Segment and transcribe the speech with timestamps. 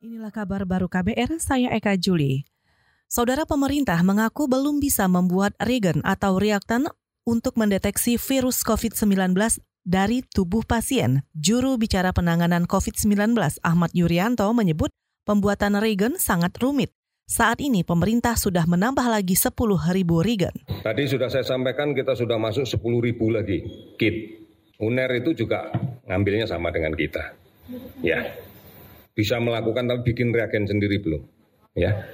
[0.00, 2.48] Inilah kabar baru KBR, saya Eka Juli.
[3.04, 6.88] Saudara pemerintah mengaku belum bisa membuat regen atau reaktan
[7.28, 9.36] untuk mendeteksi virus COVID-19
[9.84, 11.20] dari tubuh pasien.
[11.36, 14.88] Juru bicara penanganan COVID-19 Ahmad Yuryanto menyebut
[15.28, 16.96] pembuatan regen sangat rumit.
[17.28, 19.52] Saat ini pemerintah sudah menambah lagi 10
[19.92, 20.56] ribu regen.
[20.80, 23.68] Tadi sudah saya sampaikan kita sudah masuk 10 ribu lagi
[24.00, 24.48] kit.
[24.80, 25.68] UNER itu juga
[26.08, 27.36] ngambilnya sama dengan kita.
[28.00, 28.24] Ya,
[29.14, 31.22] bisa melakukan tapi bikin reagen sendiri belum.
[31.74, 32.04] Ya.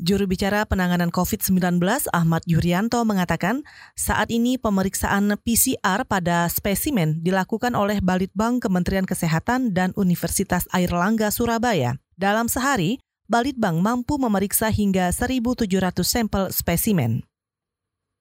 [0.00, 1.76] Juru bicara penanganan COVID-19
[2.16, 9.92] Ahmad Yuryanto mengatakan saat ini pemeriksaan PCR pada spesimen dilakukan oleh Balitbang Kementerian Kesehatan dan
[10.00, 12.00] Universitas Airlangga Surabaya.
[12.16, 12.96] Dalam sehari,
[13.28, 15.68] Balitbang mampu memeriksa hingga 1.700
[16.00, 17.28] sampel spesimen.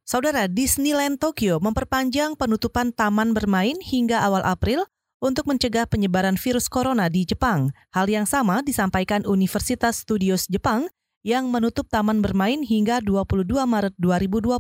[0.04, 4.84] Saudara Disneyland Tokyo memperpanjang penutupan taman bermain hingga awal April
[5.20, 7.76] untuk mencegah penyebaran virus corona di Jepang.
[7.92, 10.88] Hal yang sama disampaikan Universitas Studios Jepang
[11.22, 14.60] yang menutup taman bermain hingga 22 Maret 2020.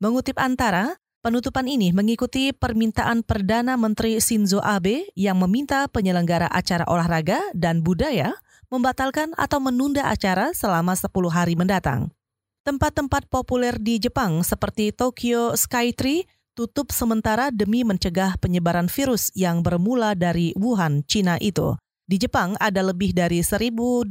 [0.00, 7.40] Mengutip Antara, penutupan ini mengikuti permintaan Perdana Menteri Shinzo Abe yang meminta penyelenggara acara olahraga
[7.56, 8.36] dan budaya
[8.70, 12.12] membatalkan atau menunda acara selama 10 hari mendatang.
[12.60, 16.28] Tempat-tempat populer di Jepang seperti Tokyo Skytree
[16.60, 21.72] tutup sementara demi mencegah penyebaran virus yang bermula dari Wuhan, Cina itu.
[22.04, 24.04] Di Jepang ada lebih dari 1.200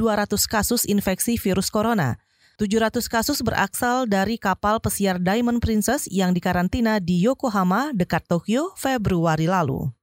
[0.49, 2.17] kasus infeksi virus corona.
[2.57, 9.45] 700 kasus berasal dari kapal pesiar Diamond Princess yang dikarantina di Yokohama dekat Tokyo Februari
[9.45, 9.93] lalu.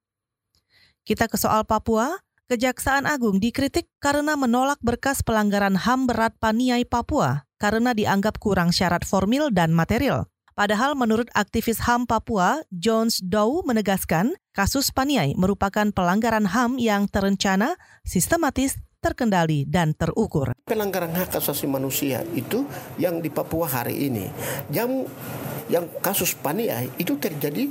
[1.02, 2.14] Kita ke soal Papua.
[2.46, 9.02] Kejaksaan Agung dikritik karena menolak berkas pelanggaran HAM berat Paniai Papua karena dianggap kurang syarat
[9.02, 10.30] formil dan material.
[10.56, 17.76] Padahal menurut aktivis HAM Papua, Jones Dow menegaskan kasus Paniai merupakan pelanggaran HAM yang terencana,
[18.08, 20.56] sistematis, terkendali dan terukur.
[20.64, 22.64] Pelanggaran hak asasi manusia itu
[22.96, 24.32] yang di Papua hari ini.
[24.72, 25.04] Jam
[25.68, 27.68] yang kasus Paniai itu terjadi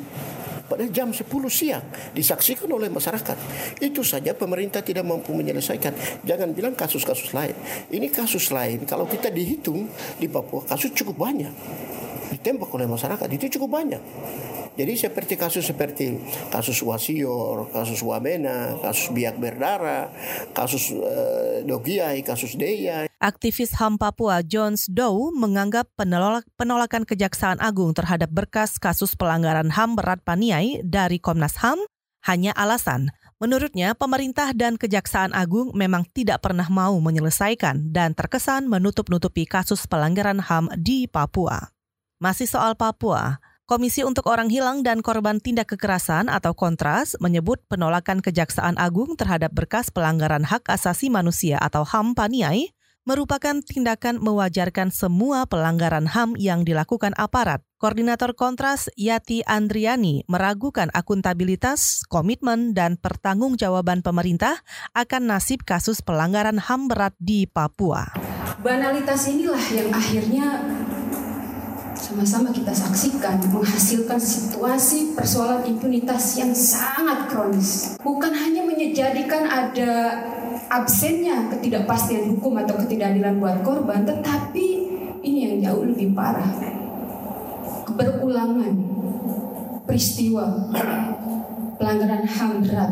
[0.70, 1.82] pada jam 10 siang
[2.14, 3.38] disaksikan oleh masyarakat.
[3.82, 6.22] Itu saja pemerintah tidak mampu menyelesaikan.
[6.22, 7.58] Jangan bilang kasus-kasus lain.
[7.90, 9.90] Ini kasus lain kalau kita dihitung
[10.22, 11.54] di Papua kasus cukup banyak
[12.34, 14.02] ditembak oleh masyarakat itu cukup banyak.
[14.76, 16.20] Jadi seperti kasus seperti
[16.52, 20.12] kasus Wasior, kasus Wamena, kasus Biak Berdara,
[20.52, 23.08] kasus uh, Dogiai, kasus Deya.
[23.24, 29.96] Aktivis HAM Papua Jones Dow menganggap penolak, penolakan Kejaksaan Agung terhadap berkas kasus pelanggaran HAM
[29.96, 31.80] berat Paniai dari Komnas HAM
[32.28, 33.16] hanya alasan.
[33.40, 40.44] Menurutnya, pemerintah dan Kejaksaan Agung memang tidak pernah mau menyelesaikan dan terkesan menutup-nutupi kasus pelanggaran
[40.44, 41.75] HAM di Papua.
[42.16, 48.24] Masih soal Papua, Komisi untuk Orang Hilang dan Korban Tindak Kekerasan atau Kontras menyebut penolakan
[48.24, 52.72] Kejaksaan Agung terhadap berkas pelanggaran hak asasi manusia atau HAM Paniai
[53.10, 57.62] merupakan tindakan mewajarkan semua pelanggaran HAM yang dilakukan aparat.
[57.76, 64.64] Koordinator Kontras Yati Andriani meragukan akuntabilitas, komitmen, dan pertanggungjawaban pemerintah
[64.96, 68.10] akan nasib kasus pelanggaran HAM berat di Papua.
[68.64, 70.48] Banalitas inilah yang akhirnya
[71.96, 77.96] sama-sama kita saksikan menghasilkan situasi persoalan impunitas yang sangat kronis.
[78.04, 80.22] Bukan hanya menjadikan ada
[80.70, 84.68] absennya ketidakpastian hukum atau ketidakadilan buat korban, tetapi
[85.24, 86.52] ini yang jauh lebih parah.
[87.96, 88.74] Berulangan
[89.88, 90.72] peristiwa
[91.80, 92.92] pelanggaran HAM berat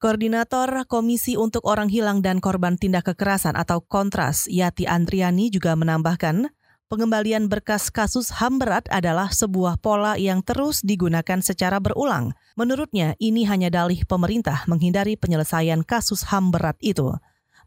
[0.00, 6.48] Koordinator Komisi untuk Orang Hilang dan Korban Tindak Kekerasan atau Kontras, Yati Andriani juga menambahkan,
[6.90, 12.34] pengembalian berkas kasus HAM berat adalah sebuah pola yang terus digunakan secara berulang.
[12.58, 17.14] Menurutnya, ini hanya dalih pemerintah menghindari penyelesaian kasus HAM berat itu.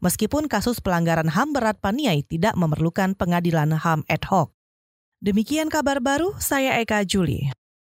[0.03, 4.51] Meskipun kasus pelanggaran HAM berat Paniai tidak memerlukan pengadilan HAM ad hoc.
[5.23, 7.62] Demikian kabar baru, saya Eka Juli.